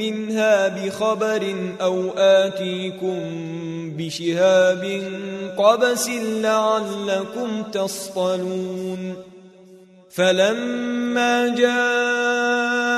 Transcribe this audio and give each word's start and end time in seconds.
منها 0.00 0.68
بخبر 0.68 1.54
أو 1.80 2.10
آتيكم 2.16 3.20
بشهاب 3.96 5.02
قبس 5.58 6.08
لعلكم 6.18 7.62
تصطلون. 7.72 9.14
فلما 10.10 11.48
جاءها 11.48 12.88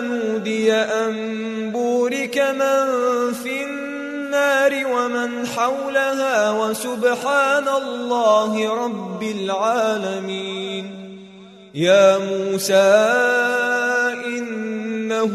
نودي 0.00 0.72
أن 0.72 1.14
بورك 1.72 2.38
من 2.38 2.86
في 3.32 3.64
النار 3.64 4.72
ومن 4.86 5.46
حولها 5.46 6.50
وسبحان 6.50 7.68
الله 7.68 8.84
رب 8.84 9.22
العالمين. 9.22 10.84
يا 11.74 12.18
موسى 12.18 12.92
إنه 14.26 15.34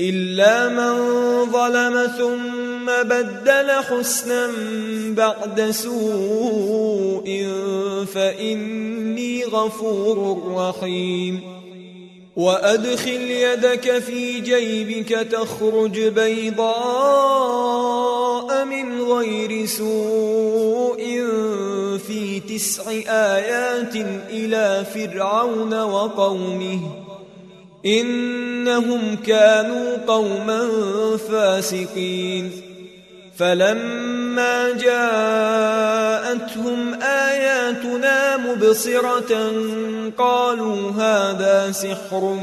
إلا 0.00 0.68
من 0.68 0.94
ظلم 1.52 2.06
ثم 2.18 2.86
بدل 3.08 3.70
حسنا 3.70 4.50
بعد 5.08 5.70
سوء 5.70 7.46
فإني 8.14 9.44
غفور 9.44 10.42
رحيم. 10.56 11.40
وأدخل 12.36 13.30
يدك 13.30 13.98
في 13.98 14.40
جيبك 14.40 15.08
تخرج 15.08 16.00
بيضاء 16.00 16.72
من 18.64 19.02
غير 19.02 19.66
سوء 19.66 21.02
في 22.06 22.40
تسع 22.40 22.90
آيات 23.08 23.96
إلى 24.30 24.84
فرعون 24.94 25.82
وقومه. 25.82 27.01
إنهم 27.86 29.16
كانوا 29.26 29.96
قوما 30.06 30.68
فاسقين. 31.30 32.50
فلما 33.38 34.70
جاءتهم 34.70 36.78
آياتنا 37.02 38.36
مبصرة 38.36 39.52
قالوا 40.18 40.90
هذا 40.90 41.72
سحر 41.72 42.38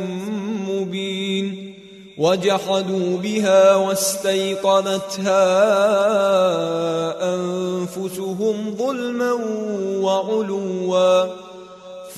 مبين. 0.69 1.75
وجحدوا 2.17 3.17
بها 3.17 3.75
واستيقنتها 3.75 5.45
أنفسهم 7.35 8.75
ظلما 8.77 9.33
وعلوا. 10.03 11.48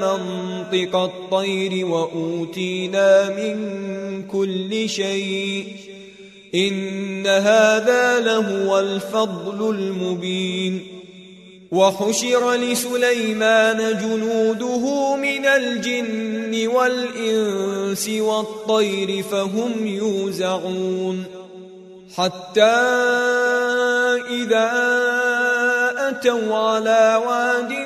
منطق 0.00 0.96
الطير 0.96 1.86
وأوتينا 1.86 3.28
من 3.28 3.56
كل 4.22 4.88
شيء. 4.88 5.66
إن 6.54 7.26
هذا 7.26 8.20
لهو 8.20 8.78
الفضل 8.78 9.70
المبين. 9.70 10.86
وحشر 11.72 12.54
لسليمان 12.54 13.76
جنوده 13.76 15.16
من 15.16 15.46
الجن 15.46 16.68
والإنس 16.68 18.08
والطير 18.08 19.22
فهم 19.22 19.86
يوزعون. 19.86 21.24
حتى 22.16 22.62
إذا 24.30 24.70
أتوا 26.08 26.54
على 26.54 27.22
واد 27.26 27.85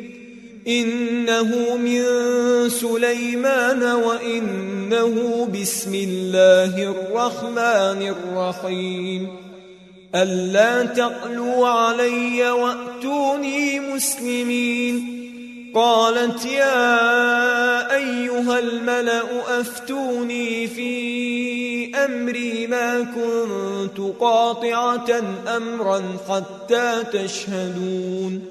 إنه 0.67 1.75
من 1.75 2.03
سليمان 2.69 3.83
وإنه 3.83 5.47
بسم 5.61 5.95
الله 5.95 6.83
الرحمن 6.83 8.13
الرحيم. 8.15 9.37
ألا 10.15 10.83
تعلوا 10.83 11.67
علي 11.67 12.51
وأتوني 12.51 13.79
مسلمين. 13.79 15.17
قالت 15.75 16.45
يا 16.45 17.95
أيها 17.95 18.59
الملأ 18.59 19.59
أفتوني 19.59 20.67
في 20.67 21.95
أمري 21.95 22.67
ما 22.67 23.01
كنت 23.01 24.15
قاطعة 24.19 25.23
أمرا 25.57 26.03
حتى 26.29 27.03
تشهدون. 27.13 28.50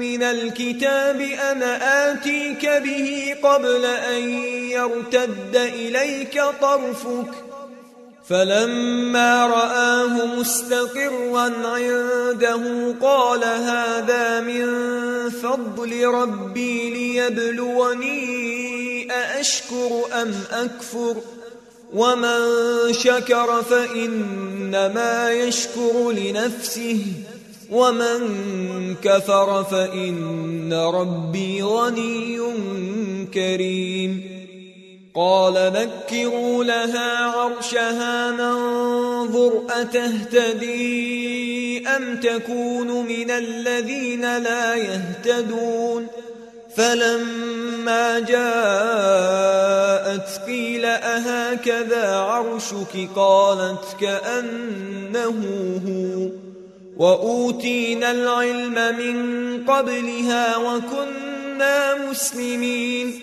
من 0.00 0.22
الكتاب 0.22 1.20
أنا 1.20 2.12
آتيك 2.12 2.66
به 2.66 3.36
قبل 3.42 3.84
أن 3.84 4.28
يرتد 4.70 5.56
إليك 5.56 6.42
طرفك؟ 6.60 7.30
فلما 8.28 9.46
رآه 9.46 10.26
مستقرا 10.26 11.52
عنده 11.64 12.94
قال 13.02 13.44
هذا 13.44 14.40
من 14.40 14.66
فضل 15.30 16.04
ربي 16.04 16.90
ليبلوني 16.90 18.20
أأشكر 19.12 20.02
أم 20.22 20.34
أكفر 20.52 21.14
ۖ؟ 21.14 21.40
ومن 21.94 22.38
شكر 22.92 23.62
فإنما 23.62 25.32
يشكر 25.32 26.10
لنفسه. 26.10 27.06
ومن 27.70 28.94
كفر 29.02 29.64
فإن 29.64 30.72
ربي 30.72 31.62
غني 31.62 32.38
كريم. 33.34 34.40
قال 35.14 35.54
نكروا 35.54 36.64
لها 36.64 37.26
عرشها 37.26 38.30
ننظر 38.30 39.52
أتهتدي 39.70 40.80
أم 41.88 42.20
تكون 42.20 43.06
من 43.06 43.30
الذين 43.30 44.38
لا 44.38 44.74
يهتدون. 44.74 46.06
فلما 46.76 48.18
جاءت 48.18 49.60
قيل 50.46 50.84
أهكذا 50.84 52.16
عرشك؟ 52.16 53.08
قالت 53.16 53.96
كأنه 54.00 55.38
هو. 55.86 56.49
وأوتينا 57.00 58.10
العلم 58.10 58.96
من 58.98 59.16
قبلها 59.64 60.56
وكنا 60.56 61.94
مسلمين. 61.94 63.20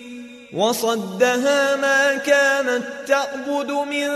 وصدها 0.52 1.76
ما 1.76 2.14
كانت 2.14 2.84
تعبد 3.06 3.70
من 3.70 4.08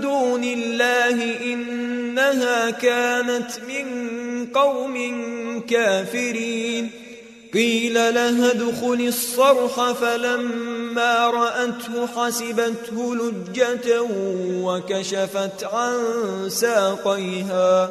دون 0.00 0.44
الله 0.44 1.44
إنها 1.44 2.70
كانت 2.70 3.50
من 3.68 3.86
قوم 4.46 4.96
كافرين. 5.70 6.90
قيل 7.54 7.94
لها 7.94 8.50
ادخل 8.50 9.04
الصرح 9.08 9.92
فلما 9.92 11.26
رأته 11.26 12.06
حسبته 12.06 13.14
لجة 13.16 14.02
وكشفت 14.62 15.64
عن 15.64 15.98
ساقيها. 16.48 17.90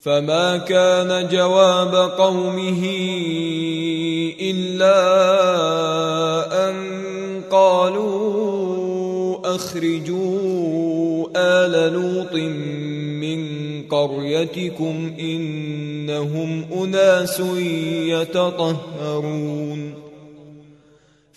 فما 0.00 0.56
كان 0.56 1.28
جواب 1.28 1.94
قومه 1.94 2.82
إلا 4.40 4.98
أن 6.70 6.76
قالوا 7.50 8.28
أخرجوا 9.54 11.28
آل 11.36 11.92
لوط 11.92 12.34
من 13.22 13.48
قريتكم 13.82 15.12
إنهم 15.20 16.64
أناس 16.72 17.40
يتطهرون 18.06 19.94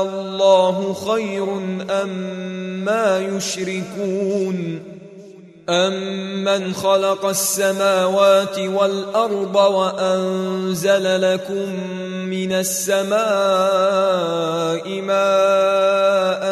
الله 0.00 0.94
خير 0.94 1.44
أم 1.90 2.08
ما 2.84 3.18
يشركون 3.18 4.82
أمن 5.68 6.74
خلق 6.74 7.24
السماوات 7.24 8.58
والأرض 8.58 9.56
وأنزل 9.56 11.32
لكم 11.32 11.72
من 12.30 12.52
السماء 12.52 13.16
ماء 15.00 16.46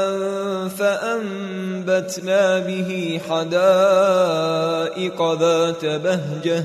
فأنبتنا 0.69 2.59
به 2.59 3.21
حدائق 3.29 4.53
ذات 5.41 5.85
بهجة 5.85 6.65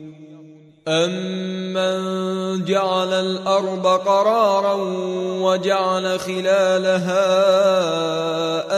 أمن 0.91 2.65
جعل 2.65 3.13
الأرض 3.13 3.87
قرارا 3.87 4.73
وجعل 5.41 6.19
خلالها 6.19 7.19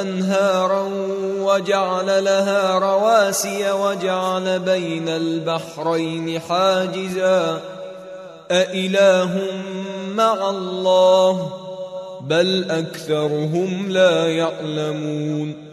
أنهارا 0.01 0.89
وجعل 1.39 2.24
لها 2.24 2.79
رواسي 2.79 3.72
وجعل 3.72 4.60
بين 4.60 5.10
البحرين 5.10 6.39
حاجزا 6.39 7.62
أإله 8.51 9.41
مع 10.15 10.50
الله 10.50 11.53
بل 12.22 12.72
أكثرهم 12.72 13.91
لا 13.91 14.27
يعلمون 14.27 15.73